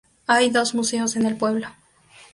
[0.25, 1.67] Hay dos museos en el pueblo.